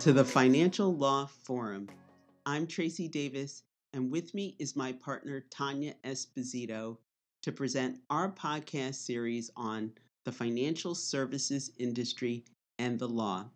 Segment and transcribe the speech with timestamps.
[0.00, 1.88] to the Financial Law Forum.
[2.46, 6.98] I'm Tracee Davis, and with me is my partner Tonya Esposito
[7.42, 9.90] to present our podcast series on
[10.24, 12.44] the financial services industry
[12.78, 13.46] and the law.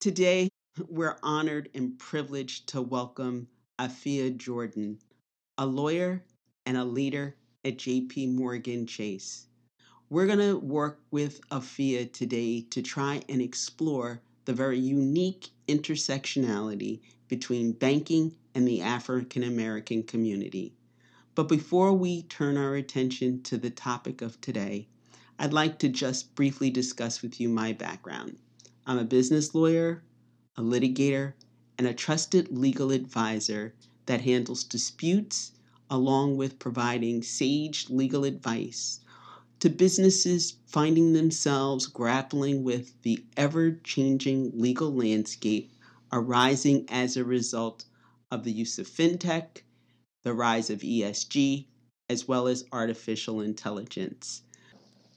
[0.00, 0.48] Today,
[0.88, 3.46] we're honored and privileged to welcome
[3.78, 4.98] Afiya Jordan,
[5.58, 6.24] a lawyer
[6.66, 9.46] and a leader at JP Morgan Chase.
[10.10, 17.00] We're going to work with Afiya today to try and explore the very unique intersectionality
[17.28, 20.72] between banking and the African American community.
[21.34, 24.88] But before we turn our attention to the topic of today,
[25.38, 28.38] I'd like to just briefly discuss with you my background.
[28.86, 30.02] I'm a business lawyer,
[30.56, 31.34] a litigator,
[31.76, 33.74] and a trusted legal advisor
[34.06, 35.52] that handles disputes
[35.90, 39.00] along with providing sage legal advice
[39.60, 45.72] to businesses finding themselves grappling with the ever changing legal landscape
[46.12, 47.84] arising as a result
[48.30, 49.62] of the use of fintech,
[50.22, 51.66] the rise of ESG,
[52.08, 54.42] as well as artificial intelligence.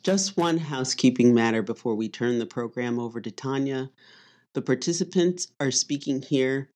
[0.04, 3.90] Just one housekeeping matter before we turn the program over to Tonya.
[4.54, 6.70] The participants are speaking here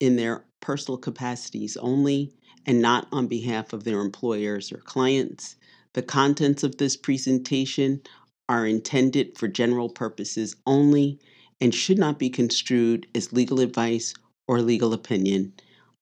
[0.00, 2.32] in their personal capacities only
[2.64, 5.56] and not on behalf of their employers or clients.
[5.94, 8.02] The contents of this presentation
[8.48, 11.18] are intended for general purposes only
[11.60, 14.14] and should not be construed as legal advice
[14.48, 15.52] or legal opinion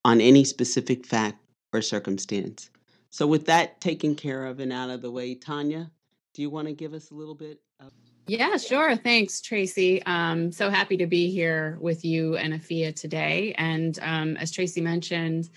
[0.04, 1.38] on any specific fact
[1.72, 2.70] or circumstance.
[3.10, 5.90] So, with that taken care of and out of the way, Tonya,
[6.34, 7.92] do you want to give us a little bit of?
[8.26, 8.96] Yeah, sure.
[8.96, 10.00] Thanks, Tracee.
[10.04, 13.54] Um, so happy to be here with you and Afiya today.
[13.58, 15.50] And um, as Tracee mentioned,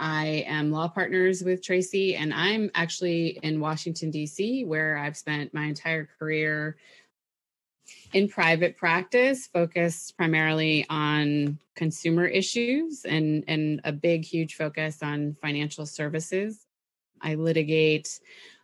[0.00, 5.52] I am law partners with Tracee, and I'm actually in Washington, D.C., where I've spent
[5.52, 6.78] my entire career
[8.14, 15.34] in private practice, focused primarily on consumer issues and, and a big, huge focus on
[15.34, 16.66] financial services.
[17.20, 18.20] I litigate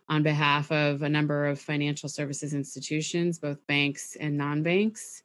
[0.09, 5.21] on behalf of a number of financial services institutions, both banks and non banks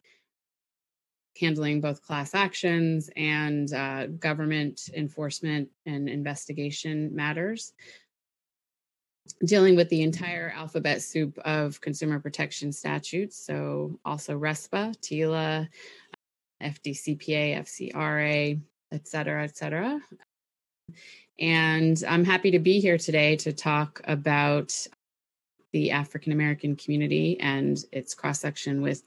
[1.41, 7.73] handling both class actions and uh, government enforcement and investigation matters.
[9.45, 15.69] Dealing with the entire alphabet soup of consumer protection statutes, so also RESPA, TILA,
[16.63, 18.61] FDCPA, FCRA,
[18.93, 20.01] et cetera, et cetera.
[21.39, 24.87] And I'm happy to be here today to talk about
[25.73, 29.03] the African American community and its cross section with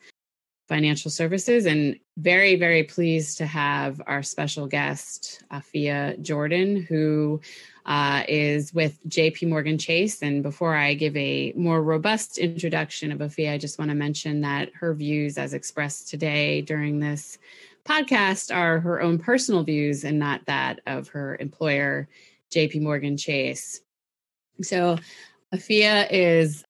[0.67, 7.39] financial services and very very pleased to have our special guest afiya jordan who
[7.85, 10.23] uh, is with jp morgan chase.
[10.23, 14.41] And before i give a more robust introduction of afiya i just want to mention
[14.41, 17.37] that her views as expressed today during this
[17.85, 22.09] podcast are her own personal views and not that of her employer
[22.51, 23.81] jp morgan chase.
[24.61, 24.97] So
[25.53, 26.64] afiya is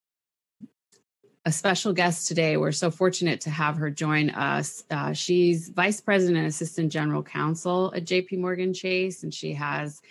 [1.45, 2.57] a special guest today.
[2.57, 4.83] We're so fortunate to have her join us.
[4.89, 10.01] Uh, she's Vice President and Assistant General Counsel at JP Morgan Chase, and she has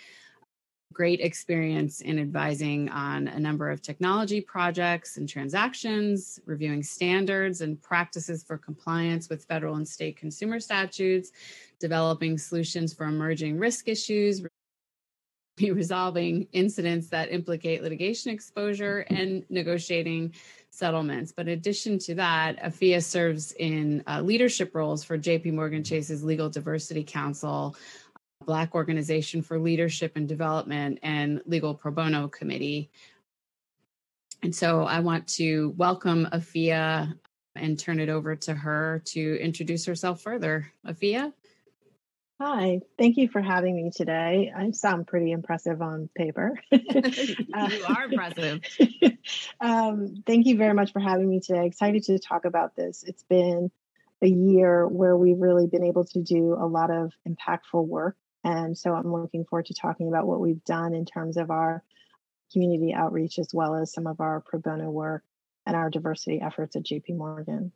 [0.93, 7.81] great experience in advising on a number of technology projects and transactions, reviewing standards and
[7.81, 11.33] practices for compliance with federal and state consumer statutes,
[11.81, 14.41] developing solutions for emerging risk issues,
[15.61, 20.33] resolving incidents that implicate litigation exposure, and negotiating
[20.75, 21.31] settlements.
[21.31, 26.23] But in addition to that, Afiya serves in uh, leadership roles for JP Morgan Chase's
[26.23, 27.75] Legal Diversity Council,
[28.45, 32.89] Black Organization for Leadership and Development, and Legal Pro Bono Committee.
[34.43, 37.17] And so I want to welcome Afiya
[37.55, 40.71] and turn it over to her to introduce herself further.
[40.85, 41.33] Afiya?
[42.37, 44.51] Hi, thank you for having me today.
[44.53, 46.59] I sound pretty impressive on paper.
[46.69, 48.59] you are impressive.
[49.61, 51.65] um, thank you very much for having me today.
[51.65, 53.05] Excited to talk about this.
[53.07, 53.71] It's been
[54.21, 58.17] a year where we've really been able to do a lot of impactful work.
[58.43, 61.83] And so I'm looking forward to talking about what we've done in terms of our
[62.51, 65.23] community outreach as well as some of our pro bono work
[65.65, 67.71] and our diversity efforts at JP Morgan.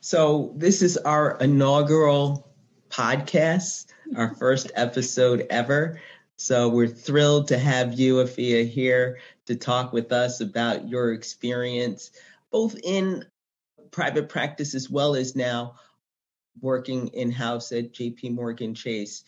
[0.00, 2.48] So, this is our inaugural
[2.88, 3.86] podcast,
[4.16, 6.00] our first episode ever.
[6.36, 12.12] So, we're thrilled to have you, Afiya, here to talk with us about your experience,
[12.52, 13.24] both in
[13.90, 15.74] private practice as well as now
[16.60, 19.24] working in house at JP Morgan Chase.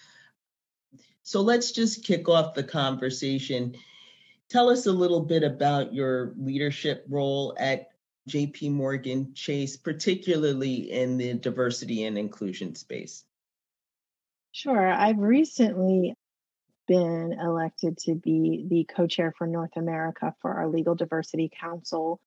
[1.25, 3.75] So, let's just kick off the conversation.
[4.49, 7.89] Tell us a little bit about your leadership role at
[8.28, 13.25] JP Morgan Chase, particularly in the diversity and inclusion space?
[14.52, 14.88] Sure.
[14.90, 16.14] I've recently
[16.88, 22.20] been elected to be the co chair for North America for our Legal Diversity Council.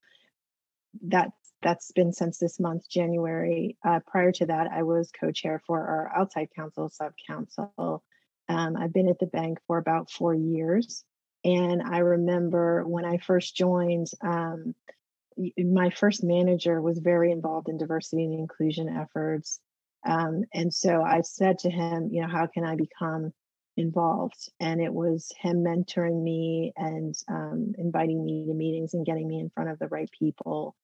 [1.01, 3.77] That's that's been since this month, January.
[3.83, 8.03] Uh, prior to that, I was co chair for our outside counsel, sub council.
[8.49, 11.03] Um, I've been at the bank for about four years.
[11.45, 14.75] And I remember when I first joined, um,
[15.57, 19.59] my first manager was very involved in diversity and inclusion efforts.
[20.05, 23.31] Um, and so I said to him, you know, how can I become
[23.77, 24.49] involved?
[24.59, 29.39] And it was him mentoring me and um, inviting me to meetings and getting me
[29.39, 30.75] in front of the right people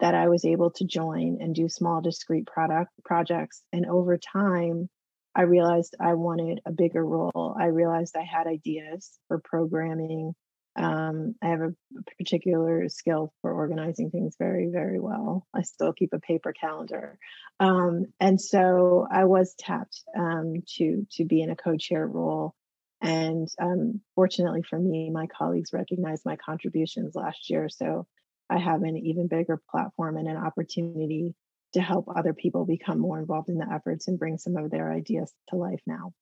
[0.00, 3.62] that I was able to join and do small, discrete product projects.
[3.72, 4.88] And over time,
[5.34, 7.56] I realized I wanted a bigger role.
[7.58, 10.34] I realized I had ideas for programming
[10.76, 11.74] um, I have a
[12.18, 15.46] particular skill for organizing things very, very well.
[15.54, 17.18] I still keep a paper calendar,
[17.60, 22.54] um, and so I was tapped um, to to be in a co-chair role.
[23.00, 28.06] And um, fortunately for me, my colleagues recognized my contributions last year, so
[28.50, 31.34] I have an even bigger platform and an opportunity
[31.74, 34.92] to help other people become more involved in the efforts and bring some of their
[34.92, 36.12] ideas to life now.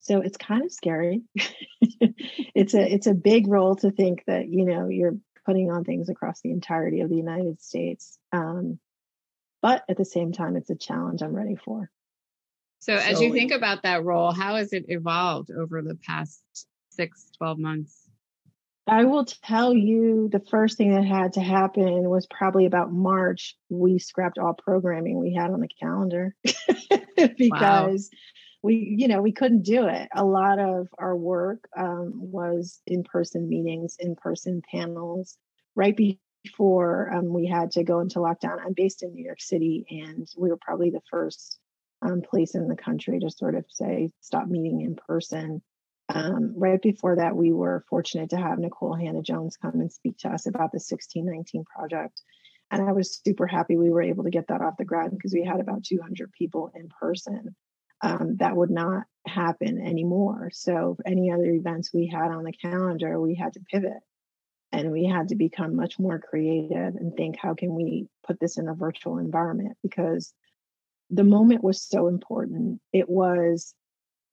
[0.00, 1.22] So it's kind of scary.
[2.54, 6.08] it's a it's a big role to think that you know you're putting on things
[6.08, 8.18] across the entirety of the United States.
[8.32, 8.78] Um,
[9.62, 11.90] but at the same time, it's a challenge I'm ready for.
[12.80, 16.40] So, so as you think about that role, how has it evolved over the past
[16.90, 18.08] six, 12 months?
[18.86, 23.54] I will tell you the first thing that had to happen was probably about March.
[23.68, 26.34] We scrapped all programming we had on the calendar
[27.36, 28.18] because wow
[28.62, 30.08] we you know we couldn't do it.
[30.14, 35.36] A lot of our work um, was in person meetings in person panels.
[35.76, 35.96] Right
[36.44, 40.26] before um, we had to go into lockdown i'm based in new york city and
[40.38, 41.58] we were probably the first
[42.02, 45.62] um, place in the country to sort of say stop meeting in person.
[46.12, 50.28] Um, right before that we were fortunate to have nicole hannah-jones come and speak to
[50.28, 52.20] us about the 1619 project.
[52.72, 55.32] And i was super happy we were able to get that off the ground because
[55.32, 57.54] we had about 200 people in person
[58.02, 60.50] um, that would not happen anymore.
[60.52, 64.02] So, any other events we had on the calendar, we had to pivot
[64.72, 68.56] and we had to become much more creative and think, how can we put this
[68.56, 69.76] in a virtual environment?
[69.82, 70.32] Because
[71.10, 72.80] the moment was so important.
[72.92, 73.74] It was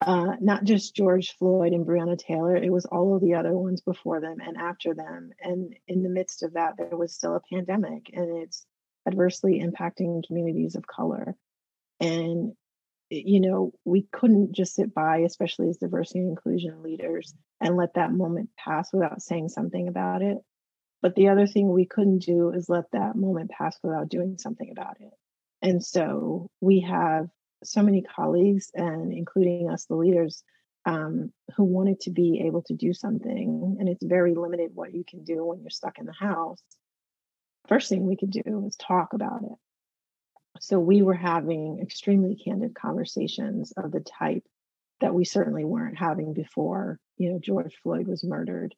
[0.00, 3.80] uh, not just George Floyd and Breonna Taylor, it was all of the other ones
[3.80, 5.30] before them and after them.
[5.40, 8.64] And in the midst of that, there was still a pandemic and it's
[9.06, 11.34] adversely impacting communities of color.
[11.98, 12.52] And
[13.10, 17.94] you know, we couldn't just sit by, especially as diversity and inclusion leaders, and let
[17.94, 20.38] that moment pass without saying something about it.
[21.00, 24.70] But the other thing we couldn't do is let that moment pass without doing something
[24.70, 25.12] about it.
[25.62, 27.28] And so we have
[27.64, 30.42] so many colleagues, and including us, the leaders,
[30.84, 33.76] um, who wanted to be able to do something.
[33.78, 36.62] And it's very limited what you can do when you're stuck in the house.
[37.68, 39.58] First thing we could do is talk about it
[40.60, 44.44] so we were having extremely candid conversations of the type
[45.00, 48.74] that we certainly weren't having before, you know, George Floyd was murdered.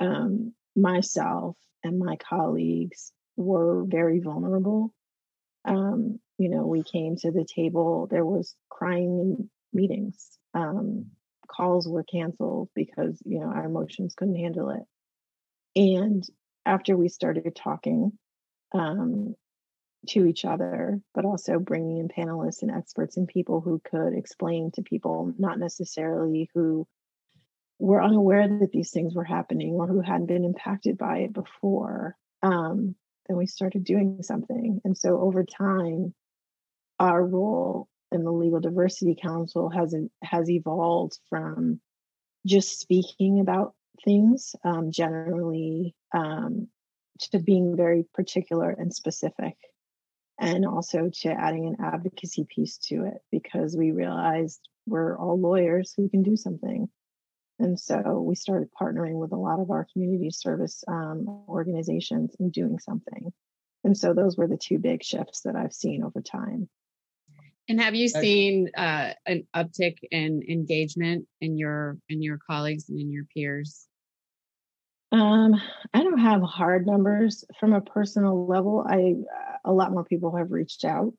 [0.00, 4.92] Um, myself and my colleagues were very vulnerable.
[5.64, 10.38] Um, you know, we came to the table, there was crying in meetings.
[10.54, 11.06] Um,
[11.48, 14.82] calls were canceled because, you know, our emotions couldn't handle it.
[15.80, 16.24] And
[16.64, 18.12] after we started talking,
[18.72, 19.34] um,
[20.08, 24.70] to each other, but also bringing in panelists and experts and people who could explain
[24.72, 26.86] to people, not necessarily who
[27.78, 32.16] were unaware that these things were happening or who hadn't been impacted by it before.
[32.42, 32.94] Um,
[33.28, 34.80] then we started doing something.
[34.84, 36.14] And so over time,
[36.98, 41.80] our role in the Legal Diversity Council has has evolved from
[42.46, 43.74] just speaking about
[44.04, 46.68] things um, generally um,
[47.32, 49.56] to being very particular and specific
[50.38, 55.92] and also to adding an advocacy piece to it because we realized we're all lawyers
[55.96, 56.88] who can do something.
[57.58, 62.52] And so we started partnering with a lot of our community service um, organizations and
[62.52, 63.32] doing something.
[63.82, 66.68] And so those were the two big shifts that I've seen over time.
[67.68, 72.98] And have you seen uh, an uptick in engagement in your in your colleagues and
[72.98, 73.87] in your peers?
[75.10, 75.60] Um,
[75.94, 78.84] I don't have hard numbers from a personal level.
[78.86, 79.14] I
[79.64, 81.14] a lot more people have reached out.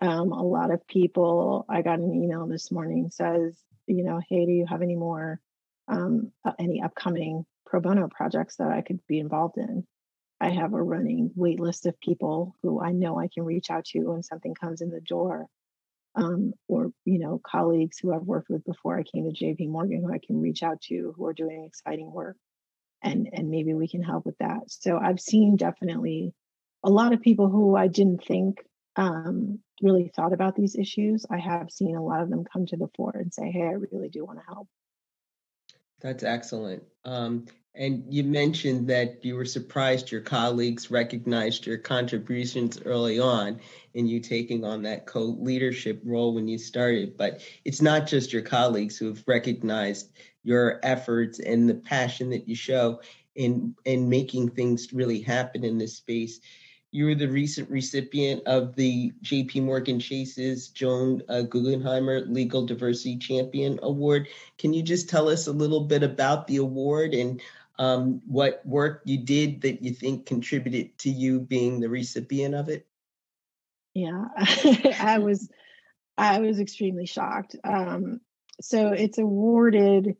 [0.00, 1.66] Um, a lot of people.
[1.68, 5.40] I got an email this morning says, you know, hey, do you have any more
[5.88, 9.86] um, uh, any upcoming pro bono projects that I could be involved in?
[10.40, 13.84] I have a running wait list of people who I know I can reach out
[13.86, 15.46] to when something comes in the door.
[16.14, 20.02] Um, or you know colleagues who I've worked with before I came to JP Morgan
[20.02, 22.36] who I can reach out to who are doing exciting work
[23.02, 24.62] and and maybe we can help with that.
[24.68, 26.34] So I've seen definitely
[26.84, 28.64] a lot of people who I didn't think
[28.96, 31.24] um, really thought about these issues.
[31.30, 33.72] I have seen a lot of them come to the fore and say hey I
[33.72, 34.68] really do want to help.
[36.00, 36.82] That's excellent.
[37.04, 43.60] Um, and you mentioned that you were surprised your colleagues recognized your contributions early on
[43.94, 47.16] in you taking on that co leadership role when you started.
[47.16, 50.10] But it's not just your colleagues who have recognized
[50.42, 53.00] your efforts and the passion that you show
[53.34, 56.40] in, in making things really happen in this space.
[56.90, 63.16] You were the recent recipient of the JP Morgan Chase's Joan uh, Guggenheimer Legal Diversity
[63.16, 64.28] Champion Award.
[64.58, 67.40] Can you just tell us a little bit about the award and
[67.78, 72.68] um, what work you did that you think contributed to you being the recipient of
[72.68, 72.86] it?
[73.94, 74.24] Yeah,
[75.00, 75.50] I was
[76.16, 77.56] I was extremely shocked.
[77.64, 78.20] Um,
[78.60, 80.16] so it's awarded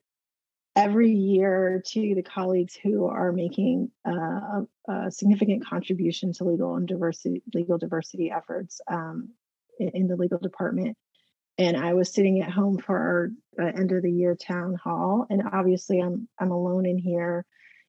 [0.74, 6.88] every year to the colleagues who are making uh, a, significant contribution to legal and
[6.88, 9.30] diversity legal diversity efforts um,
[9.78, 10.96] in, in, the legal department.
[11.58, 13.30] And I was sitting at home for our
[13.62, 17.44] uh, end of the year town hall, and obviously I'm I'm alone in here.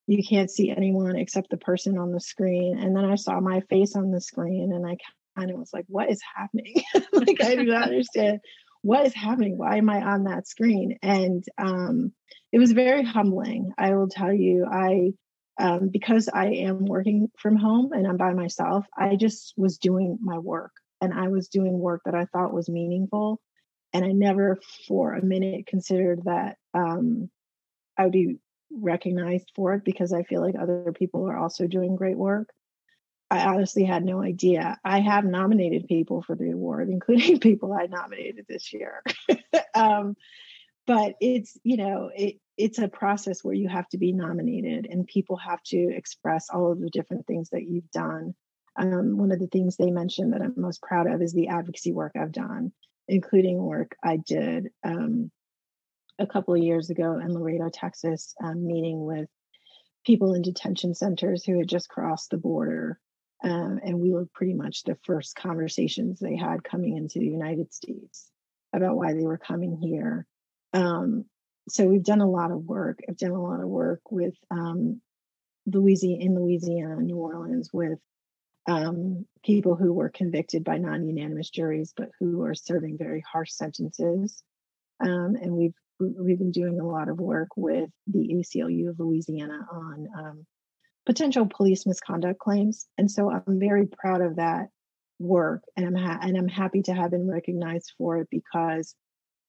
[0.06, 2.78] You can't see anyone except the person on the screen.
[2.78, 4.98] And then I saw my face on the screen, and I
[5.38, 6.76] kind of was like, "What is happening?"
[7.14, 8.42] like I do not understand
[8.84, 9.58] what is happening.
[9.58, 11.00] Why am I on that screen?
[11.02, 12.12] And um,
[12.52, 13.72] it was very humbling.
[13.78, 15.14] I will tell you, I
[15.60, 20.18] um, because I am working from home and I'm by myself, I just was doing
[20.22, 23.40] my work and I was doing work that I thought was meaningful.
[23.94, 27.30] And I never for a minute considered that um,
[27.98, 28.38] I would be
[28.72, 32.50] recognized for it because I feel like other people are also doing great work.
[33.34, 34.78] I honestly had no idea.
[34.86, 39.02] I have nominated people for the award, including people I nominated this year.
[39.74, 40.16] um,
[40.86, 45.08] but it's you know it, it's a process where you have to be nominated and
[45.08, 48.36] people have to express all of the different things that you've done
[48.78, 51.94] um, one of the things they mentioned that i'm most proud of is the advocacy
[51.94, 52.72] work i've done
[53.08, 55.32] including work i did um,
[56.20, 59.30] a couple of years ago in laredo texas um, meeting with
[60.06, 63.00] people in detention centers who had just crossed the border
[63.44, 67.74] um, and we were pretty much the first conversations they had coming into the united
[67.74, 68.30] states
[68.74, 70.26] about why they were coming here
[70.74, 71.26] um,
[71.70, 73.00] so we've done a lot of work.
[73.08, 75.02] I've done a lot of work with um,
[75.66, 78.00] Louisiana in Louisiana, New Orleans, with
[78.68, 84.44] um, people who were convicted by non-unanimous juries, but who are serving very harsh sentences.
[85.00, 89.60] Um, and we've we've been doing a lot of work with the ACLU of Louisiana
[89.72, 90.46] on um,
[91.06, 92.88] potential police misconduct claims.
[92.98, 94.70] And so I'm very proud of that
[95.20, 98.96] work, and I'm ha- and I'm happy to have been recognized for it because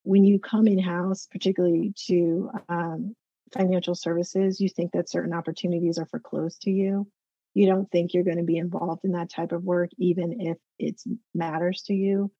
[0.02, 3.16] when you come in house, particularly to um,
[3.52, 7.08] financial services, you think that certain opportunities are foreclosed to you.
[7.54, 10.58] You don't think you're going to be involved in that type of work, even if
[10.78, 11.00] it
[11.34, 12.30] matters to you,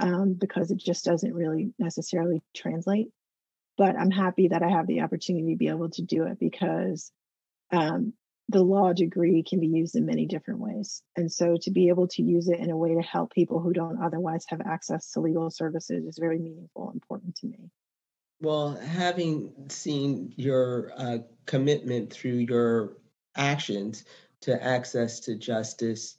[0.00, 3.08] um, because it just doesn't really necessarily translate.
[3.78, 7.10] But I'm happy that I have the opportunity to be able to do it because
[7.72, 8.12] um,
[8.48, 11.02] the law degree can be used in many different ways.
[11.16, 13.72] And so to be able to use it in a way to help people who
[13.72, 17.70] don't otherwise have access to legal services is very meaningful and important to me.
[18.40, 22.98] Well, having seen your uh, commitment through your
[23.36, 24.04] actions
[24.42, 26.16] to access to justice,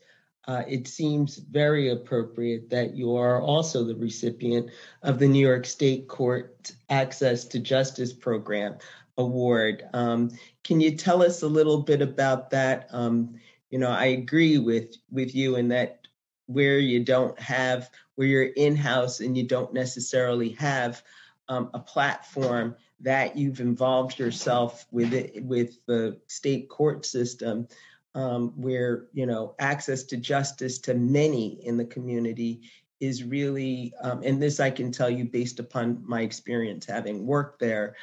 [0.48, 4.72] uh, it seems very appropriate that you are also the recipient
[5.04, 8.78] of the New York State Court Access to Justice Program
[9.18, 9.88] Award.
[9.94, 10.32] Um,
[10.64, 12.90] can you tell us a little bit about that?
[12.92, 13.36] Um,
[13.70, 16.08] you know, I agree with with you in that
[16.48, 21.02] where you don't have where you're in house and you don't necessarily have
[21.50, 27.68] um, a platform that you've involved yourself with it with the state court system
[28.16, 32.62] um, where you know access to justice to many in the community
[33.02, 37.60] is really um, and this i can tell you based upon my experience having worked
[37.60, 37.96] there.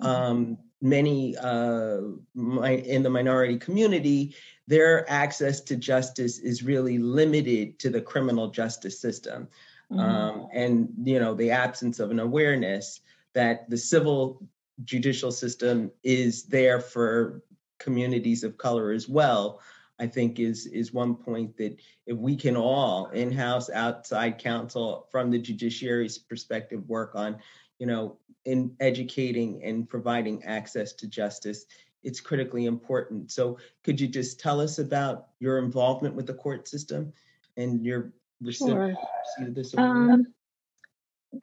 [0.00, 1.98] Um, many uh,
[2.34, 4.34] my, in the minority community,
[4.66, 9.48] their access to justice is really limited to the criminal justice system.
[9.90, 10.00] Mm-hmm.
[10.00, 13.00] Um, and, you know, the absence of an awareness
[13.34, 14.46] that the civil
[14.84, 17.42] judicial system is there for
[17.78, 19.60] communities of color as well.
[20.00, 21.76] I think is is one point that
[22.06, 27.38] if we can all in-house, outside counsel from the judiciary's perspective work on,
[27.78, 31.66] you know, in educating and providing access to justice,
[32.02, 33.30] it's critically important.
[33.30, 37.12] So, could you just tell us about your involvement with the court system
[37.56, 38.94] and your receipt sure.
[39.40, 40.10] of this award?
[40.10, 40.26] Um,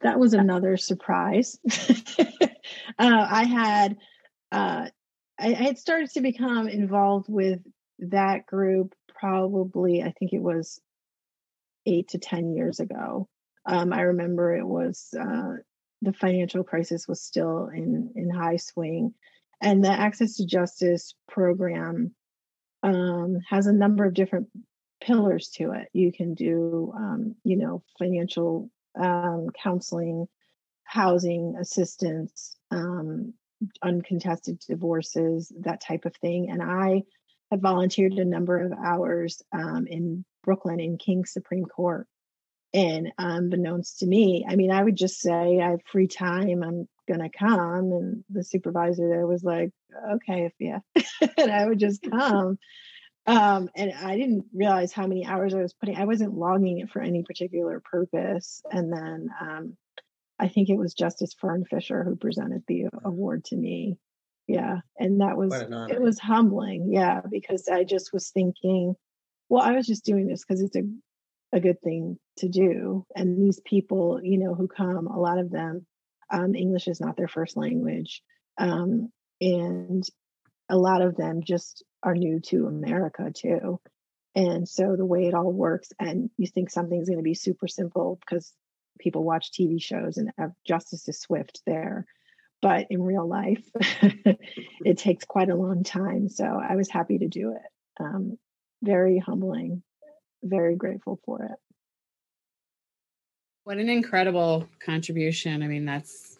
[0.00, 1.58] that was another surprise.
[2.18, 2.46] uh,
[2.98, 3.96] I had
[4.52, 4.88] uh,
[5.38, 7.60] I, I had started to become involved with
[7.98, 10.80] that group probably I think it was
[11.86, 13.28] eight to ten years ago.
[13.64, 15.54] Um, I remember it was uh,
[16.02, 19.14] the financial crisis was still in in high swing,
[19.60, 22.14] and the Access to Justice program
[22.82, 24.48] um, has a number of different
[25.00, 25.88] pillars to it.
[25.92, 30.26] You can do, um, you know, financial um, counseling,
[30.84, 33.34] housing assistance, um,
[33.82, 36.50] uncontested divorces, that type of thing.
[36.50, 37.02] And I
[37.50, 42.06] have volunteered a number of hours um, in Brooklyn in King's Supreme Court.
[42.76, 46.62] And unbeknownst to me, I mean, I would just say I have free time.
[46.62, 49.70] I'm gonna come, and the supervisor there was like,
[50.12, 50.80] "Okay, if yeah,"
[51.38, 52.58] and I would just come.
[53.26, 55.96] Um, and I didn't realize how many hours I was putting.
[55.96, 58.62] I wasn't logging it for any particular purpose.
[58.70, 59.76] And then um,
[60.38, 63.96] I think it was Justice Fern Fisher who presented the award to me.
[64.46, 65.52] Yeah, and that was
[65.90, 66.92] it was humbling.
[66.92, 68.94] Yeah, because I just was thinking,
[69.48, 70.82] well, I was just doing this because it's a
[71.52, 73.06] a good thing to do.
[73.14, 75.86] And these people, you know, who come, a lot of them,
[76.30, 78.22] um, English is not their first language,
[78.58, 79.10] um,
[79.40, 80.04] and
[80.68, 83.80] a lot of them just are new to America too.
[84.34, 87.68] And so the way it all works, and you think something's going to be super
[87.68, 88.52] simple because
[88.98, 92.06] people watch TV shows and have justice is swift there.
[92.60, 93.64] But in real life,
[94.84, 96.28] it takes quite a long time.
[96.28, 98.02] So I was happy to do it.
[98.02, 98.38] Um,
[98.82, 99.82] very humbling,
[100.42, 101.58] very grateful for it.
[103.64, 105.62] What an incredible contribution.
[105.62, 106.38] I mean, that's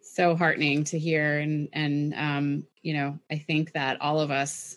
[0.00, 1.38] so heartening to hear.
[1.38, 4.76] And, and, um, you know, I think that all of us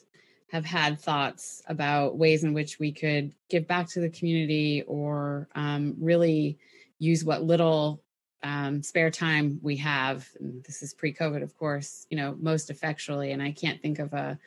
[0.52, 5.48] have had thoughts about ways in which we could give back to the community or
[5.54, 6.58] um, really
[6.98, 8.02] use what little
[8.44, 10.28] um, spare time we have.
[10.40, 13.32] This is pre-COVID, of course, you know, most effectually.
[13.32, 14.40] And I can't think of a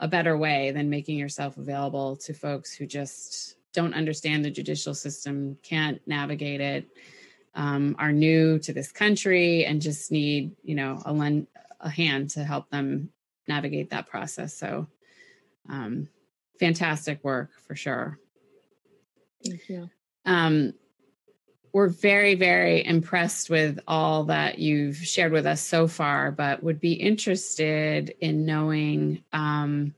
[0.00, 4.94] a better way than making yourself available to folks who just don't understand the judicial
[4.94, 6.86] system, can't navigate it,
[7.54, 11.46] um, are new to this country, and just need, you know, a lend
[11.80, 13.10] a hand to help them
[13.48, 14.56] navigate that process.
[14.56, 14.86] So,
[15.68, 16.08] um,
[16.58, 18.18] fantastic work for sure.
[19.44, 19.90] Thank you.
[20.24, 20.72] Um,
[21.76, 26.80] we're very, very impressed with all that you've shared with us so far, but would
[26.80, 29.94] be interested in knowing um,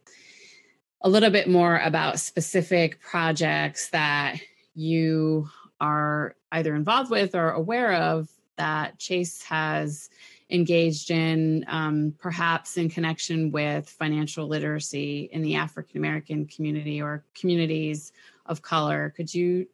[1.03, 4.41] a little bit more about specific projects that
[4.75, 5.49] you
[5.81, 10.11] are either involved with or aware of that Chase has
[10.51, 17.25] engaged in, um, perhaps in connection with financial literacy in the African American community or
[17.37, 18.13] communities
[18.47, 19.15] of color.
[19.17, 19.69] Could you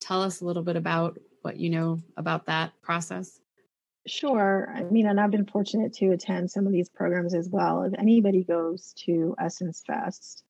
[0.00, 3.40] tell us a little bit about what you know about that process?
[4.06, 4.72] Sure.
[4.74, 7.84] I mean, and I've been fortunate to attend some of these programs as well.
[7.84, 10.42] If anybody goes to Essence Fest,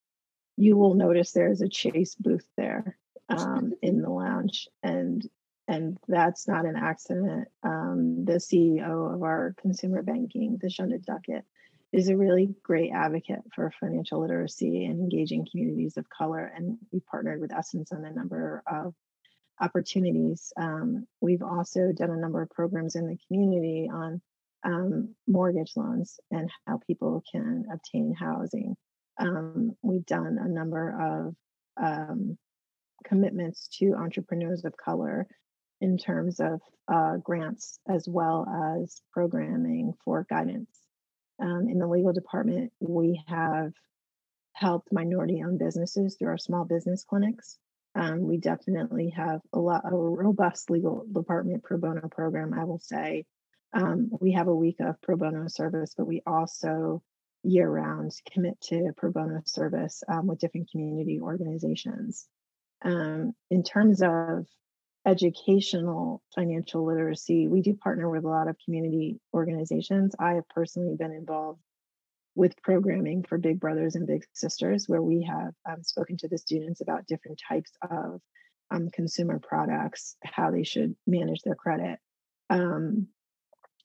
[0.56, 2.96] you will notice there's a Chase booth there
[3.28, 5.28] um, in the lounge, and
[5.68, 7.48] and that's not an accident.
[7.62, 11.44] Um, the CEO of our consumer banking, Thasunda Duckett,
[11.92, 16.50] is a really great advocate for financial literacy and engaging communities of color.
[16.54, 18.94] And we partnered with Essence on a number of
[19.60, 20.52] opportunities.
[20.56, 24.20] Um, we've also done a number of programs in the community on
[24.64, 28.76] um, mortgage loans and how people can obtain housing.
[29.18, 31.26] Um, we've done a number
[31.78, 32.38] of um,
[33.04, 35.26] commitments to entrepreneurs of color
[35.80, 36.60] in terms of
[36.92, 38.46] uh, grants as well
[38.80, 40.70] as programming for guidance.
[41.40, 43.72] Um, in the legal department, we have
[44.52, 47.58] helped minority owned businesses through our small business clinics.
[47.94, 52.54] Um, we definitely have a lot a robust legal department pro bono program.
[52.54, 53.26] I will say
[53.72, 57.02] um, we have a week of pro bono service, but we also
[57.42, 62.26] year round commit to pro bono service um, with different community organizations.
[62.84, 64.46] Um, in terms of
[65.06, 70.14] educational financial literacy, we do partner with a lot of community organizations.
[70.18, 71.60] I have personally been involved
[72.34, 76.38] with programming for Big Brothers and Big Sisters, where we have um, spoken to the
[76.38, 78.20] students about different types of
[78.70, 81.98] um, consumer products, how they should manage their credit,
[82.48, 83.08] um,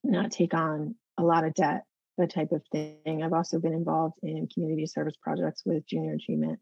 [0.04, 1.84] not take on a lot of debt,
[2.18, 3.22] that type of thing.
[3.24, 6.60] I've also been involved in community service projects with Junior Achievement,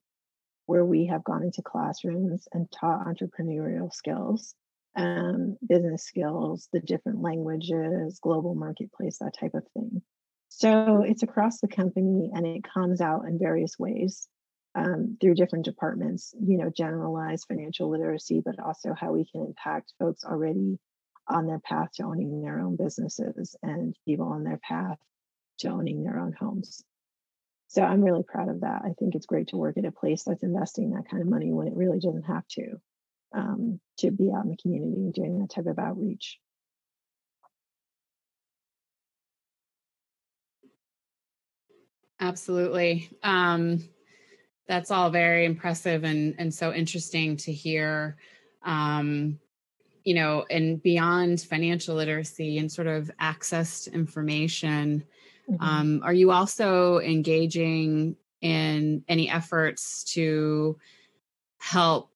[0.66, 4.56] where we have gone into classrooms and taught entrepreneurial skills.
[4.98, 10.02] Um, business skills, the different languages, global marketplace, that type of thing.
[10.58, 14.30] So it's across the company and it comes out in various ways
[14.74, 19.92] um, through different departments, you know, generalized financial literacy, but also how we can impact
[20.00, 20.80] folks already
[21.28, 24.98] on their path to owning their own businesses and people on their path
[25.60, 26.82] to owning their own homes.
[27.68, 28.84] So I'm really proud of that.
[28.86, 31.52] I think it's great to work at a place that's investing that kind of money
[31.52, 32.80] when it really doesn't have to,
[33.34, 36.40] um, to be out in the community doing that type of outreach.
[42.20, 43.10] Absolutely.
[43.24, 43.90] Um,
[44.68, 48.18] that's all very impressive and and so interesting to hear.
[48.64, 49.40] Um,
[50.04, 55.04] you know, and beyond financial literacy and sort of access to information,
[55.50, 55.64] mm-hmm.
[55.64, 60.78] um, are you also engaging in any efforts to
[61.58, 62.12] help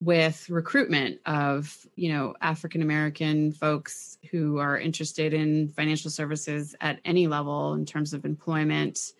[0.00, 7.00] with recruitment of you know african american folks who are interested in financial services at
[7.04, 9.12] any level in terms of employment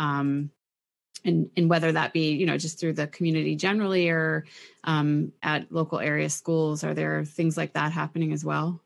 [0.00, 0.50] um,
[1.24, 4.46] and and whether that be you know just through the community generally or
[4.84, 8.80] um, at local area schools are there things like that happening as well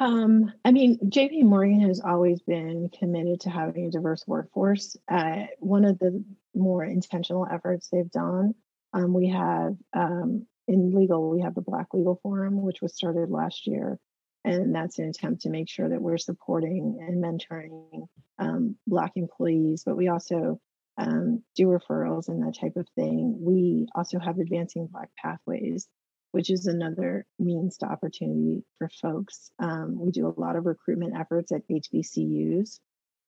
[0.00, 4.96] um, I mean, JP Morgan has always been committed to having a diverse workforce.
[5.10, 6.22] Uh, one of the
[6.54, 8.54] more intentional efforts they've done,
[8.92, 13.30] um, we have um, in legal, we have the Black Legal Forum, which was started
[13.30, 13.98] last year.
[14.44, 18.06] And that's an attempt to make sure that we're supporting and mentoring
[18.38, 20.60] um, Black employees, but we also
[20.96, 23.36] um, do referrals and that type of thing.
[23.40, 25.88] We also have Advancing Black Pathways,
[26.32, 29.50] which is another means to opportunity for folks.
[29.58, 32.80] Um, we do a lot of recruitment efforts at HBCUs.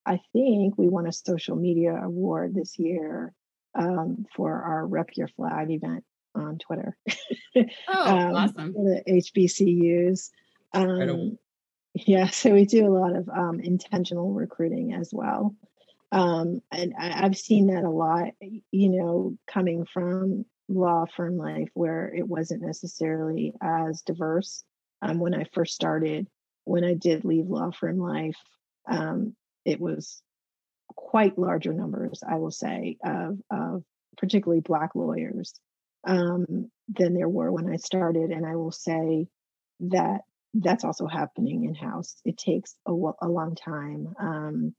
[0.06, 3.32] I think we won a social media award this year
[3.74, 6.96] um, for our Rep Your Flag event on Twitter.
[7.88, 8.72] Oh, um, awesome.
[8.72, 10.30] For the HBCUs.
[10.72, 11.38] Um,
[11.94, 15.54] yeah, so we do a lot of um, intentional recruiting as well.
[16.12, 21.68] Um, and I, I've seen that a lot, you know, coming from law firm life
[21.74, 24.64] where it wasn't necessarily as diverse.
[25.02, 26.28] Um, when I first started,
[26.64, 28.36] when I did leave law firm life,
[28.88, 30.22] um, it was
[30.94, 33.84] quite larger numbers, I will say, of, of
[34.16, 35.54] particularly Black lawyers
[36.06, 38.30] um, than there were when I started.
[38.30, 39.28] And I will say
[39.80, 40.22] that
[40.54, 42.16] that's also happening in house.
[42.24, 44.14] It takes a, a long time.
[44.18, 44.74] Um,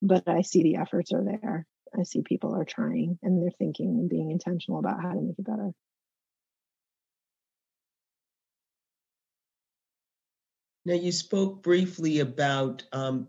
[0.00, 1.66] but I see the efforts are there.
[1.98, 5.38] I see people are trying and they're thinking and being intentional about how to make
[5.38, 5.72] it better.
[10.84, 13.28] Now, you spoke briefly about um,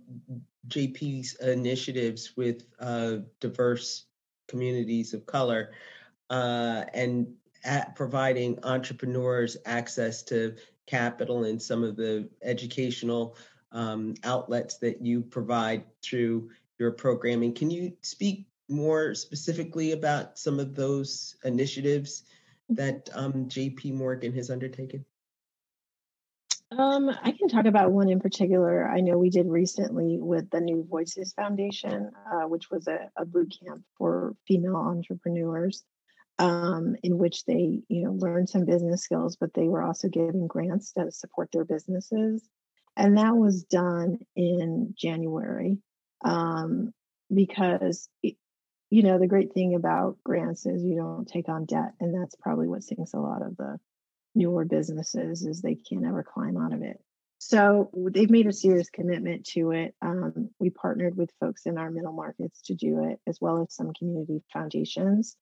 [0.68, 4.06] JP's initiatives with uh, diverse
[4.48, 5.72] communities of color
[6.32, 7.28] uh, and
[7.96, 13.36] providing entrepreneurs access to capital and some of the educational
[13.72, 17.54] um, outlets that you provide through your programming.
[17.54, 22.24] Can you speak more specifically about some of those initiatives
[22.70, 25.06] that um, JP Morgan has undertaken?
[26.78, 28.88] Um, I can talk about one in particular.
[28.88, 33.26] I know we did recently with the New Voices Foundation, uh, which was a, a,
[33.26, 35.84] boot camp for female entrepreneurs,
[36.40, 40.48] um, in which they, you know, learned some business skills, but they were also given
[40.48, 42.48] grants to support their businesses,
[42.96, 45.78] and that was done in January
[46.24, 46.94] um,
[47.34, 48.36] because it,
[48.90, 52.36] you know the great thing about grants is you don't take on debt and that's
[52.36, 53.80] probably what sinks a lot of the
[54.36, 57.00] newer businesses is they can't ever climb out of it.
[57.40, 61.92] So they've made a serious commitment to it um, we partnered with folks in our
[61.92, 65.36] middle markets to do it as well as some community foundations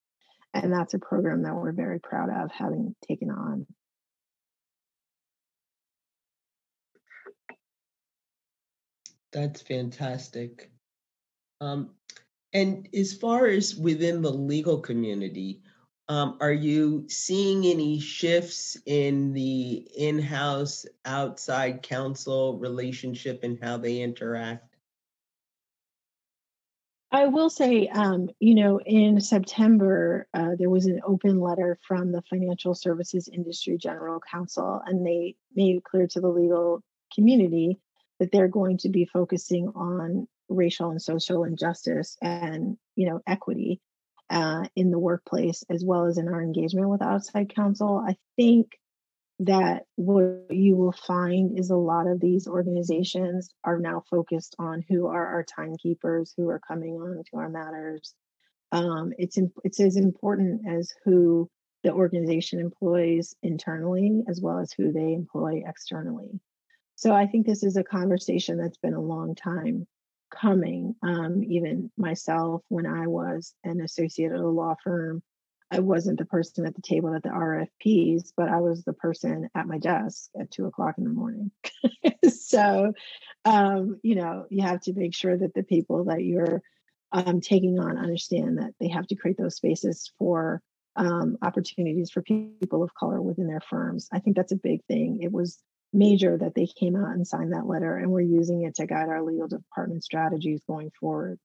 [0.53, 3.65] and that's a program that we're very proud of having taken on
[9.31, 10.71] That's fantastic.
[11.61, 11.91] Um,
[12.53, 15.61] and as far as within the legal community,
[16.09, 23.77] um, are you seeing any shifts in the in house outside counsel relationship and how
[23.77, 24.70] they interact?
[27.13, 32.11] I will say, um, you know, in September, uh, there was an open letter from
[32.13, 36.81] the Financial Services Industry General Counsel, and they made it clear to the legal
[37.13, 37.79] community
[38.19, 43.81] that they're going to be focusing on racial and social injustice and you know equity
[44.29, 48.01] uh, in the workplace as well as in our engagement with outside counsel.
[48.05, 48.67] I think
[49.41, 54.83] that what you will find is a lot of these organizations are now focused on
[54.87, 58.13] who are our timekeepers who are coming on to our matters
[58.71, 61.49] um, it's it's as important as who
[61.83, 66.39] the organization employs internally as well as who they employ externally
[66.95, 69.87] so I think this is a conversation that's been a long time
[70.29, 70.95] coming.
[71.01, 75.23] Um, even myself, when I was an associate at a law firm,
[75.71, 79.49] I wasn't the person at the table at the RFPs, but I was the person
[79.55, 81.51] at my desk at two o'clock in the morning.
[82.29, 82.91] so,
[83.45, 86.61] um, you know, you have to make sure that the people that you're
[87.13, 90.61] um, taking on understand that they have to create those spaces for
[90.97, 94.09] um, opportunities for people of color within their firms.
[94.11, 95.19] I think that's a big thing.
[95.21, 95.57] It was
[95.93, 99.07] major that they came out and signed that letter, and we're using it to guide
[99.07, 101.39] our legal department strategies going forward.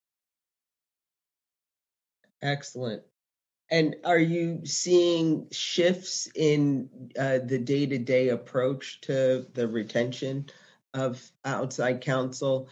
[2.43, 3.03] Excellent.
[3.71, 10.47] And are you seeing shifts in uh, the day to day approach to the retention
[10.95, 12.69] of outside counsel?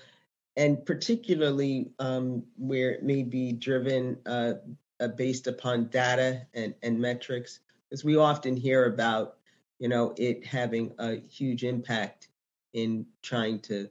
[0.56, 4.54] And particularly um, where it may be driven uh,
[5.00, 7.60] uh, based upon data and, and metrics?
[7.90, 9.36] Because we often hear about,
[9.78, 12.28] you know, it having a huge impact
[12.72, 13.88] in trying to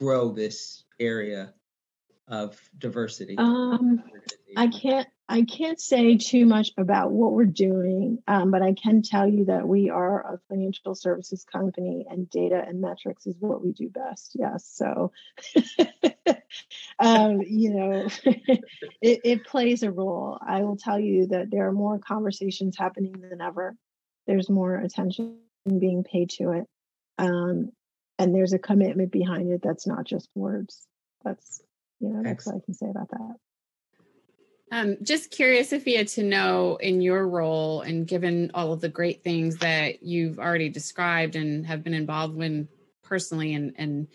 [0.00, 1.52] grow this area
[2.28, 3.36] of diversity.
[3.38, 4.02] Um,
[4.56, 9.00] I can't I can't say too much about what we're doing, um, but I can
[9.00, 13.64] tell you that we are a financial services company, and data and metrics is what
[13.64, 14.32] we do best.
[14.34, 15.12] Yes, so
[16.98, 20.38] um, you know, it, it plays a role.
[20.46, 23.74] I will tell you that there are more conversations happening than ever.
[24.26, 26.66] There's more attention being paid to it,
[27.16, 27.70] um,
[28.18, 29.62] and there's a commitment behind it.
[29.62, 30.86] That's not just words.
[31.24, 31.62] That's
[32.00, 33.36] you know, that's what I can say about that.
[34.74, 39.22] Um, just curious, Afiya, to know in your role and given all of the great
[39.22, 42.66] things that you've already described and have been involved in
[43.00, 44.08] personally and, and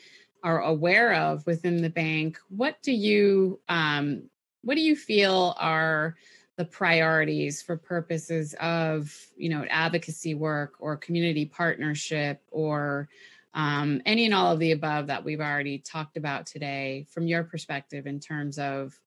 [0.44, 4.24] are aware of within the bank, what do you um,
[4.62, 6.18] what do you feel are
[6.58, 13.08] the priorities for purposes of you know advocacy work or community partnership or
[13.54, 17.46] um, any and all of the above that we've already talked about today from your
[17.46, 19.00] perspective in terms of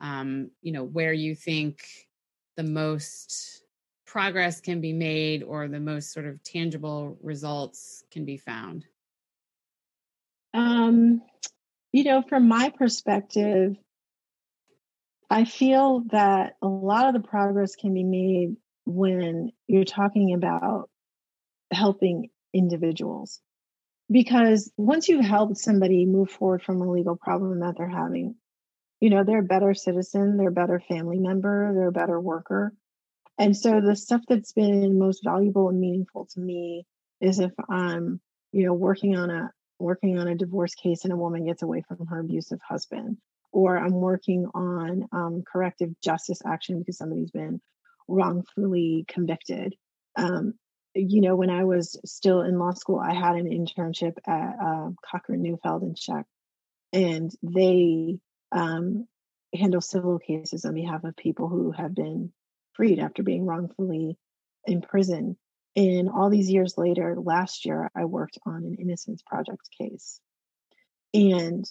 [0.00, 1.80] um, you know where you think
[2.56, 3.62] the most
[4.06, 8.84] progress can be made or the most sort of tangible results can be found?
[10.54, 11.22] Um,
[11.92, 13.74] you know from my perspective
[15.30, 18.56] i feel that a lot of the progress can be made
[18.86, 20.88] when you're talking about
[21.72, 23.40] helping individuals.
[24.10, 28.36] Because once you've helped somebody move forward from a legal problem that they're having
[29.00, 32.72] you know they're a better citizen they're a better family member they're a better worker.
[33.38, 36.86] And so the stuff that's been most valuable and meaningful to me
[37.20, 38.20] is if i'm
[38.52, 41.82] you know working on a working on a divorce case and a woman gets away
[41.86, 43.18] from her abusive husband
[43.52, 47.60] or i'm working on um, corrective justice action because somebody's been
[48.08, 49.74] wrongfully convicted.
[50.16, 50.54] Um,
[50.94, 54.88] you know when i was still in law school i had an internship at uh,
[55.04, 56.24] cochran neufeld and Scheck
[56.92, 58.18] and they
[58.52, 59.06] um,
[59.54, 62.32] handle civil cases on behalf of people who have been
[62.74, 64.18] freed after being wrongfully
[64.66, 65.36] imprisoned.
[65.74, 70.20] And all these years later, last year, I worked on an Innocence Project case.
[71.12, 71.64] And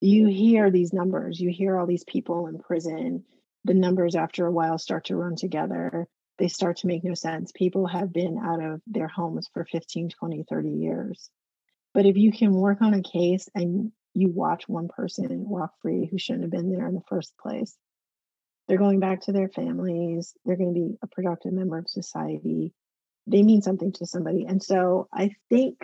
[0.00, 3.24] you hear these numbers, you hear all these people in prison.
[3.64, 6.06] The numbers, after a while, start to run together.
[6.38, 7.50] They start to make no sense.
[7.52, 11.30] People have been out of their homes for 15, 20, 30 years.
[11.92, 16.08] But if you can work on a case and you watch one person walk free
[16.10, 17.76] who shouldn't have been there in the first place.
[18.66, 20.34] They're going back to their families.
[20.44, 22.74] They're going to be a productive member of society.
[23.26, 24.44] They mean something to somebody.
[24.46, 25.78] And so I think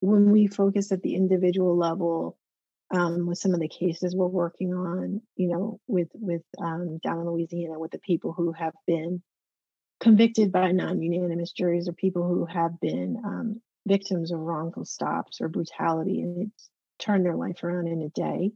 [0.00, 2.36] when we focus at the individual level,
[2.90, 7.20] um, with some of the cases we're working on, you know, with with um, down
[7.20, 9.22] in Louisiana, with the people who have been
[10.00, 15.48] convicted by non-unanimous juries or people who have been um, victims of wrongful stops or
[15.48, 18.52] brutality, and it's turn their life around in a day.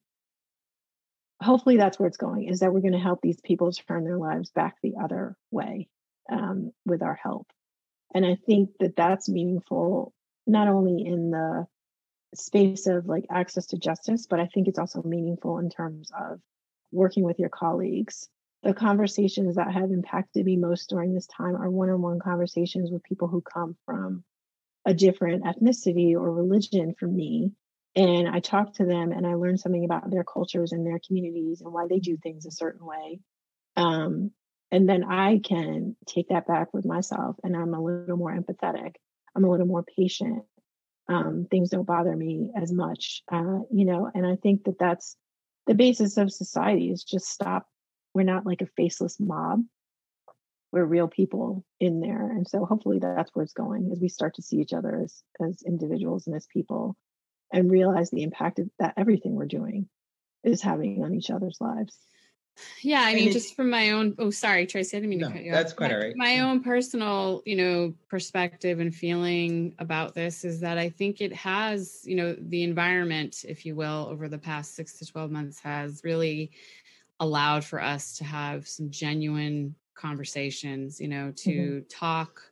[1.42, 4.18] Hopefully, that's where it's going is that we're going to help these people turn their
[4.18, 5.88] lives back the other way
[6.31, 7.46] um, with our help.
[8.14, 10.12] And I think that that's meaningful,
[10.46, 11.66] not only in the
[12.35, 16.40] space of like access to justice, but I think it's also meaningful in terms of
[16.90, 18.28] working with your colleagues.
[18.62, 22.90] The conversations that have impacted me most during this time are one on one conversations
[22.90, 24.22] with people who come from
[24.85, 27.52] a different ethnicity or religion from me
[27.94, 31.61] and I talked to them and I learned something about their cultures and their communities
[31.61, 33.20] and why they do things a certain way.
[33.76, 34.31] Um,
[34.70, 38.94] and then I can take that back with myself and I'm a little more empathetic.
[39.37, 40.44] I'm a little more patient.
[41.09, 45.16] Um, things don't bother me as much, uh, you know, and I think that that's
[45.66, 47.66] the basis of society is just stop.
[48.14, 49.62] We're not like a faceless mob.
[50.70, 52.31] We're real people in there.
[52.31, 55.22] And so hopefully that's where it's going as we start to see each other as,
[55.46, 56.96] as individuals and as people
[57.53, 59.88] and realize the impact of that everything we're doing
[60.43, 61.97] is having on each other's lives.
[62.83, 64.15] Yeah, I mean, just from my own.
[64.19, 65.77] Oh, sorry, Tracee, I didn't mean no, to cut you That's off.
[65.77, 66.17] quite my, all right.
[66.17, 71.33] My own personal, you know, perspective and feeling about this is that I think it
[71.33, 75.61] has, you know, the environment, if you will, over the past six to twelve months
[75.61, 76.51] has really
[77.21, 81.01] allowed for us to have some genuine conversations.
[81.01, 81.88] You know, to mm-hmm.
[81.88, 82.43] talk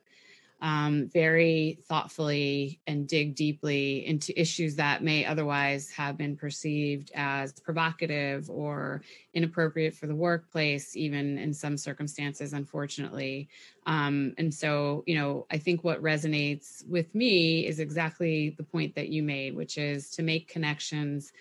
[0.61, 7.53] um, very thoughtfully and dig deeply into issues that may otherwise have been perceived as
[7.53, 9.01] provocative or
[9.33, 13.49] inappropriate for the workplace, even in some circumstances, unfortunately.
[13.87, 18.93] Um, and so, you know, I think what resonates with me is exactly the point
[18.95, 21.31] that you made, which is to make connections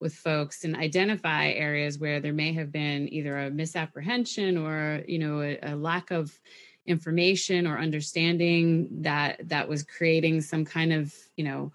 [0.00, 5.18] with folks and identify areas where there may have been either a misapprehension or you
[5.18, 6.38] know a, a lack of
[6.86, 11.72] information or understanding that that was creating some kind of you know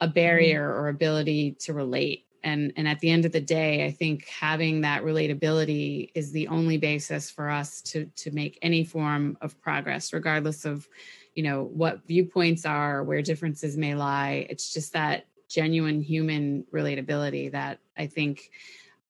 [0.00, 2.26] a barrier or ability to relate.
[2.42, 6.48] And and at the end of the day i think having that relatability is the
[6.48, 10.86] only basis for us to to make any form of progress regardless of
[11.34, 14.46] you know what viewpoints are where differences may lie.
[14.48, 18.50] It's just that genuine human relatability that i think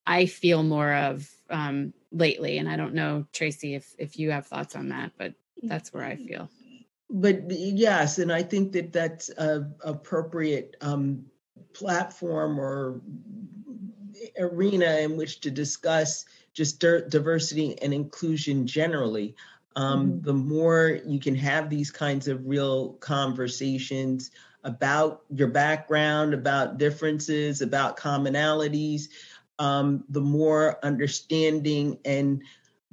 [0.07, 2.59] i feel more of um, lately.
[2.59, 6.05] And i don't know tracee if if you have thoughts on that but that's where
[6.05, 6.49] I feel.
[7.11, 11.27] But yes, and I think that that's a appropriate um,
[11.73, 13.01] platform or
[14.39, 19.35] arena in which to discuss just diversity and inclusion generally.
[19.77, 20.25] Um, mm-hmm.
[20.25, 24.31] The more you can have these kinds of real conversations
[24.63, 29.09] about your background, about differences, about commonalities,
[29.59, 32.43] um, the more understanding and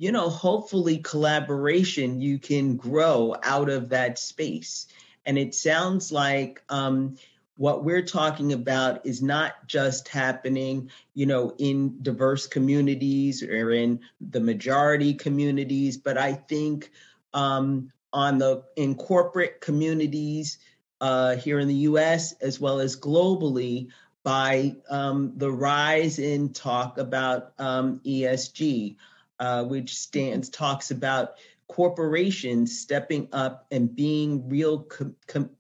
[0.02, 4.88] you know, hopefully collaboration, you can grow out of that space.
[5.28, 7.18] And it sounds like um,
[7.56, 14.00] what we're talking about is not just happening, you know, in diverse communities or in
[14.20, 16.90] the majority communities, but I think
[17.36, 20.58] um, on the in corporate communities
[21.00, 22.34] uh, here in the U.S.
[22.42, 23.90] as well as globally
[24.24, 28.96] by um, the rise in talk about um, ESG
[29.42, 31.34] uh, which stands talks about
[31.68, 34.88] corporations stepping up and being real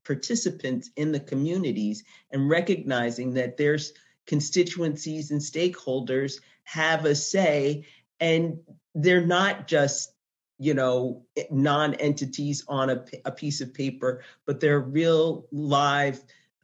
[0.03, 3.91] participants in the communities and recognizing that there's
[4.27, 7.85] constituencies and stakeholders have a say
[8.19, 8.57] and
[8.95, 10.13] they're not just
[10.59, 16.21] you know non-entities on a, a piece of paper but they're real live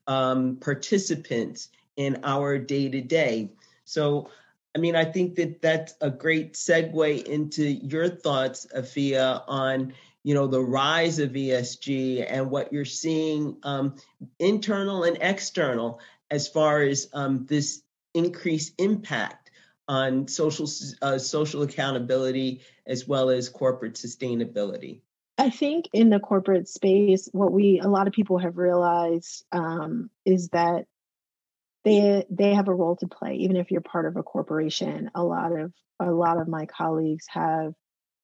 [0.07, 3.51] um, participants in our day-to-day.
[3.83, 4.29] So
[4.77, 10.35] I mean, I think that that's a great segue into your thoughts, Afiya, on you
[10.35, 13.95] know the rise of ESG and what you're seeing um,
[14.37, 17.81] internal and external as far as um, this
[18.13, 19.49] increased impact
[19.87, 20.67] on social
[21.01, 24.99] uh, social accountability as well as corporate sustainability.
[25.39, 30.11] I think in the corporate space, what we a lot of people have realized um,
[30.23, 30.85] is that
[31.83, 35.09] they they have a role to play even if you're part of a corporation.
[35.15, 37.73] A lot of a lot of my colleagues have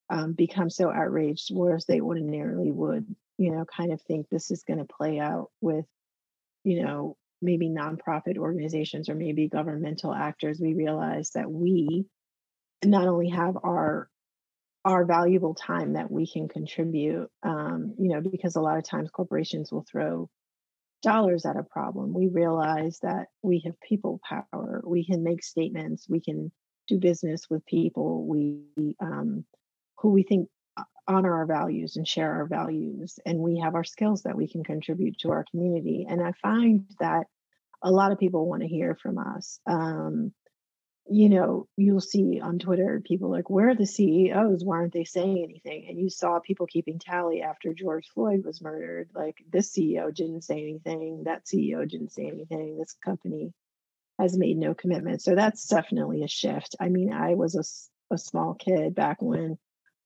[0.10, 3.06] um, become so outraged whereas they ordinarily would
[3.38, 5.86] you know kind of think this is going to play out with
[6.64, 10.60] you know maybe nonprofit organizations or maybe governmental actors.
[10.60, 12.06] We realize that we
[12.84, 14.10] not only have our
[14.86, 19.10] our valuable time that we can contribute um, you know because a lot of times
[19.10, 20.30] corporations will throw
[21.04, 22.14] dollars at a problem.
[22.14, 24.82] We realize that we have people power.
[24.86, 26.10] We can make statements.
[26.10, 26.52] We can
[26.88, 28.64] do business with people we
[29.00, 29.46] um,
[29.98, 33.84] who we think uh, honor our values and share our values, and we have our
[33.84, 36.08] skills that we can contribute to our community.
[36.10, 37.28] And I find that
[37.84, 39.60] a lot of people want to hear from us.
[39.68, 40.34] Um,
[41.10, 44.64] you know, you'll see on Twitter people like, where are the CEOs?
[44.64, 45.88] Why aren't they saying anything?
[45.90, 49.10] And you saw people keeping tally after George Floyd was murdered.
[49.14, 51.24] Like, this CEO didn't say anything.
[51.26, 52.78] That CEO didn't say anything.
[52.78, 53.54] This company
[54.18, 55.22] has made no commitment.
[55.22, 56.76] So that's definitely a shift.
[56.80, 59.58] I mean, I was a, a small kid back when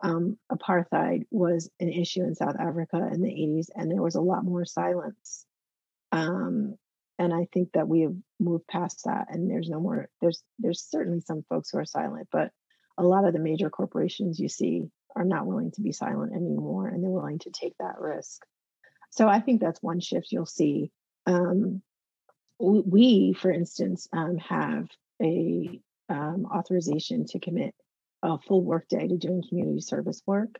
[0.02, 4.22] um, apartheid was an issue in South Africa in the 80s, and there was a
[4.22, 5.46] lot more silence.
[6.12, 6.76] Um,
[7.20, 10.10] and I think that we have moved past that, and there's no more.
[10.22, 12.52] There's there's certainly some folks who are silent, but
[12.98, 14.84] a lot of the major corporations you see
[15.16, 18.44] are not willing to be silent anymore, and they're willing to take that risk.
[19.10, 20.92] So I think that's one shift you'll see.
[21.26, 21.82] Um,
[22.60, 24.88] we, for instance, um, have
[25.22, 27.76] a um, authorization to commit
[28.24, 30.60] a full workday to doing community service work.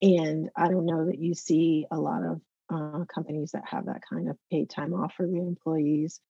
[0.00, 2.40] And I don't know that you see a lot of
[2.70, 6.20] uh, companies that have that kind of paid time off for their employees.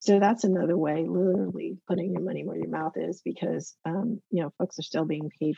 [0.00, 4.42] So that's another way, literally putting your money where your mouth is, because um, you
[4.42, 5.56] know folks are still being paid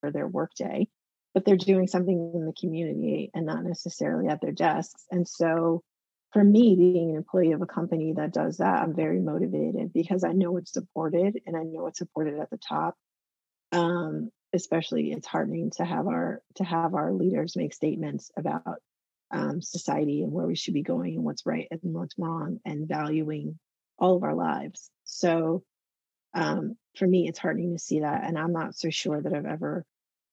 [0.00, 0.86] for their workday,
[1.34, 5.04] but they're doing something in the community and not necessarily at their desks.
[5.10, 5.82] And so,
[6.32, 10.22] for me, being an employee of a company that does that, I'm very motivated because
[10.22, 12.94] I know it's supported and I know it's supported at the top.
[13.72, 18.78] Um, especially, it's heartening to have our to have our leaders make statements about
[19.30, 22.88] um, society and where we should be going and what's right and what's wrong and
[22.88, 23.58] valuing
[23.98, 24.90] all of our lives.
[25.04, 25.62] So
[26.34, 28.24] um, for me, it's heartening to see that.
[28.24, 29.84] And I'm not so sure that I've ever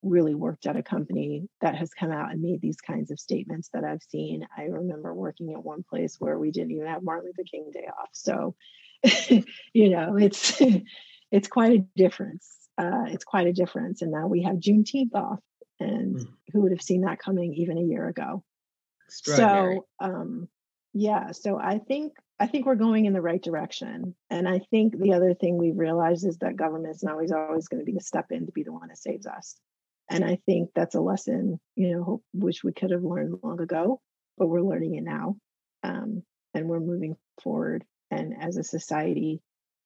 [0.03, 3.69] really worked at a company that has come out and made these kinds of statements
[3.73, 4.47] that I've seen.
[4.55, 7.87] I remember working at one place where we didn't even have Martin Luther King Day
[7.87, 8.09] off.
[8.11, 8.55] So,
[9.73, 10.61] you know, it's
[11.31, 12.55] it's quite a difference.
[12.77, 14.01] Uh, it's quite a difference.
[14.01, 15.39] And now we have Juneteenth off,
[15.79, 16.27] and mm.
[16.53, 18.43] who would have seen that coming even a year ago?
[19.09, 20.47] So, um,
[20.93, 21.31] yeah.
[21.31, 24.15] So I think I think we're going in the right direction.
[24.29, 27.67] And I think the other thing we realize is that government is not always always
[27.67, 29.55] going to be the step in to be the one that saves us.
[30.09, 33.99] And I think that's a lesson, you know, which we could have learned long ago,
[34.37, 35.35] but we're learning it now.
[35.83, 37.83] Um, and we're moving forward.
[38.09, 39.41] And as a society,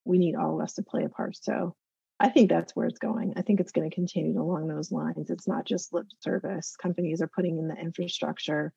[0.05, 1.37] we need all of us to play a part.
[1.37, 1.75] So
[2.19, 3.33] I think that's where it's going.
[3.35, 5.31] I think it's going to continue along those lines.
[5.31, 6.75] It's not just lip service.
[6.75, 8.71] Companies are putting in the infrastructure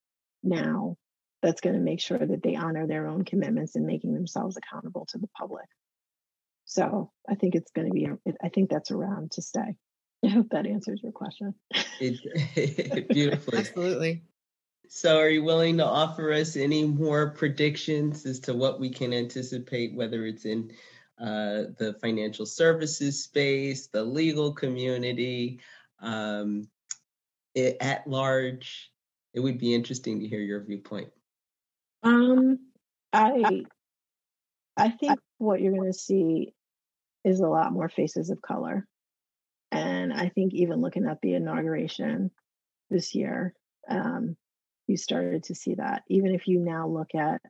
[0.45, 0.97] now
[1.43, 5.07] that's going to make sure that they honor their own commitments and making themselves accountable
[5.11, 5.67] to the public.
[6.65, 8.09] So I think it's going to be,
[8.43, 9.77] I think that's around to stay.
[10.25, 11.55] I hope that answers your question.
[12.01, 13.59] It, beautifully.
[13.59, 14.23] Absolutely.
[14.89, 19.13] So, are you willing to offer us any more predictions as to what we can
[19.13, 20.71] anticipate, whether it's in
[21.19, 25.61] uh, the financial services space, the legal community,
[26.01, 26.69] um,
[27.55, 28.93] it, at large?
[29.35, 31.11] It would be interesting to hear your viewpoint.
[32.03, 32.59] Um,
[33.13, 33.65] I
[34.77, 36.55] I think what you're going to see
[37.25, 38.87] is a lot more faces of color.
[39.73, 42.31] And I think even looking at the inauguration
[42.91, 43.55] this year,
[43.89, 44.37] um,
[44.87, 46.03] you started to see that.
[46.09, 47.41] Even if you now look at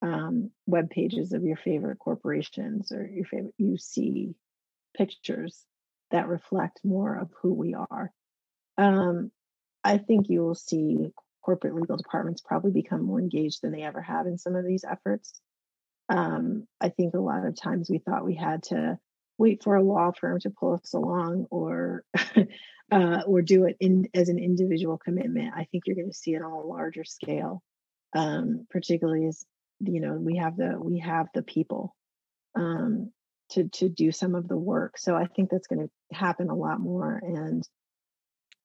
[0.00, 4.34] um, web pages of your favorite corporations or your favorite, you see
[4.96, 5.64] pictures
[6.10, 8.12] that reflect more of who we are.
[8.76, 9.30] Um,
[9.84, 11.12] I think you will see
[11.42, 14.84] corporate legal departments probably become more engaged than they ever have in some of these
[14.84, 15.40] efforts.
[16.08, 18.98] Um, I think a lot of times we thought we had to
[19.38, 22.04] wait for a law firm to pull us along or
[22.92, 25.54] uh, or do it in as an individual commitment.
[25.56, 27.62] I think you're going to see it on a larger scale,
[28.14, 29.44] um, particularly as
[29.80, 31.96] you know we have the we have the people
[32.54, 33.10] um,
[33.50, 34.98] to to do some of the work.
[34.98, 37.66] So I think that's going to happen a lot more and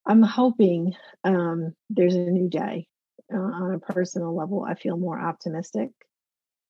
[0.08, 0.96] I'm hoping
[1.26, 2.88] um, there's a new day.
[3.32, 5.90] Uh, on a personal level, I feel more optimistic.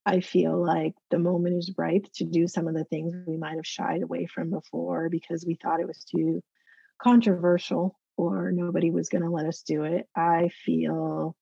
[0.07, 3.57] I feel like the moment is ripe to do some of the things we might
[3.57, 6.41] have shied away from before because we thought it was too
[6.99, 10.07] controversial or nobody was going to let us do it.
[10.15, 11.35] I feel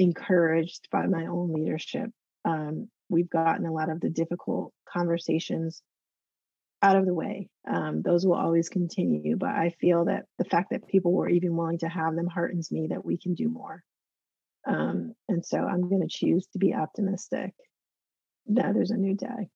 [0.00, 2.10] encouraged by my own leadership.
[2.44, 5.80] Um, we've gotten a lot of the difficult conversations
[6.82, 7.48] out of the way.
[7.68, 9.36] Um, those will always continue.
[9.36, 12.70] But I feel that the fact that people were even willing to have them heartens
[12.70, 13.82] me that we can do more.
[14.66, 17.54] Um, and so I'm going to choose to be optimistic
[18.48, 19.50] that there's a new day.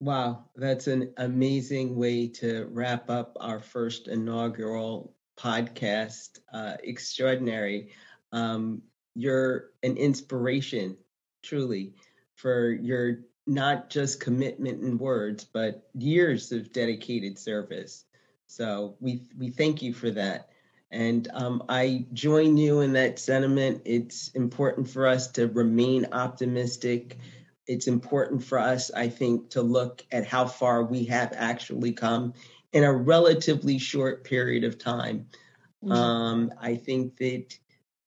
[0.00, 6.38] Wow, that's an amazing way to wrap up our first inaugural podcast.
[6.52, 7.90] Uh, extraordinary.
[8.30, 8.82] Um,
[9.14, 10.96] you're an inspiration,
[11.42, 11.94] truly,
[12.36, 18.04] for your not just commitment in words, but years of dedicated service.
[18.46, 20.50] So we we thank you for that.
[20.90, 23.82] And um, I join you in that sentiment.
[23.84, 27.18] It's important for us to remain optimistic.
[27.66, 32.32] It's important for us, I think, to look at how far we have actually come
[32.72, 35.26] in a relatively short period of time.
[35.84, 35.92] Mm-hmm.
[35.92, 37.58] Um, I think that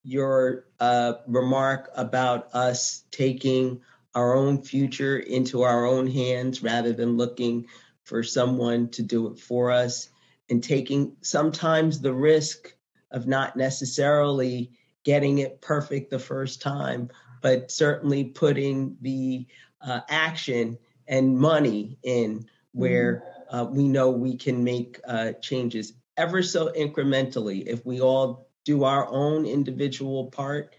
[0.02, 3.80] your uh, remark about us taking
[4.14, 7.66] our own future into our own hands rather than looking
[8.04, 10.08] for someone to do it for us
[10.50, 12.74] and taking sometimes the risk
[13.10, 14.70] of not necessarily
[15.04, 17.10] getting it perfect the first time,
[17.40, 19.46] but certainly putting the
[19.80, 23.56] uh, action and money in where mm-hmm.
[23.56, 27.64] uh, we know we can make uh, changes ever so incrementally.
[27.66, 30.74] If we all do our own individual part,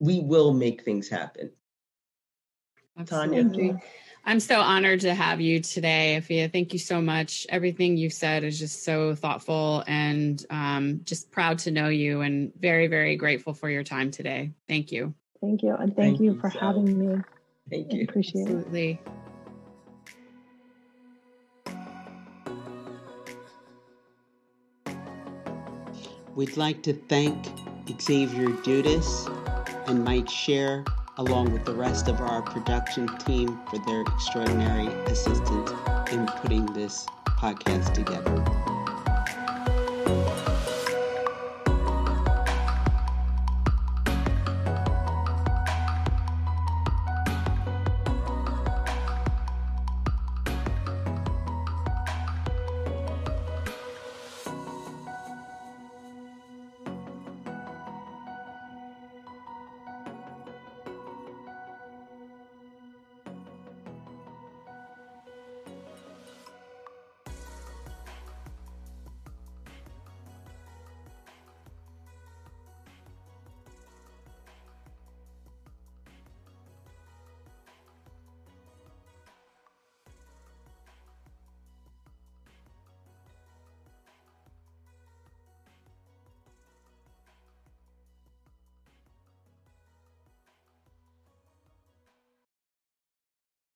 [0.00, 1.50] we will make things happen.
[2.98, 3.70] Absolutely.
[3.70, 3.80] Tonya.
[4.28, 6.50] I'm so honored to have you today, Afiya.
[6.50, 7.46] Thank you so much.
[7.48, 12.52] Everything you've said is just so thoughtful and um, just proud to know you and
[12.58, 14.50] very, very grateful for your time today.
[14.66, 15.14] Thank you.
[15.40, 15.76] Thank you.
[15.76, 16.58] And thank, thank you, you for so.
[16.58, 17.22] having me.
[17.70, 18.00] Thank you.
[18.00, 19.00] I appreciate Absolutely.
[19.04, 19.10] it.
[26.34, 27.46] We'd like to thank
[28.00, 29.55] Xavier Dudas
[29.86, 30.84] and Mike Share,
[31.18, 35.70] along with the rest of our production team, for their extraordinary assistance
[36.12, 38.75] in putting this podcast together.